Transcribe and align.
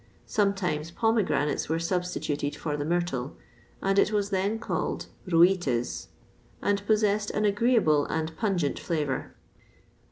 [XXVI 0.01 0.33
42] 0.33 0.33
Sometimes 0.33 0.89
pomegranates 0.91 1.69
were 1.69 1.77
substituted 1.77 2.55
for 2.55 2.75
the 2.75 2.83
myrtle, 2.85 3.37
and 3.83 3.99
it 3.99 4.11
was 4.11 4.31
then 4.31 4.57
called 4.57 5.05
rhoites, 5.27 6.07
and 6.59 6.83
possessed 6.87 7.29
an 7.29 7.45
agreeable 7.45 8.05
and 8.07 8.35
pungent 8.35 8.79
flavour. 8.79 9.35